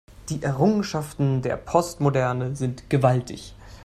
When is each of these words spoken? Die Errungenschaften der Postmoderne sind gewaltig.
Die 0.29 0.41
Errungenschaften 0.41 1.43
der 1.43 1.57
Postmoderne 1.57 2.55
sind 2.55 2.89
gewaltig. 2.89 3.53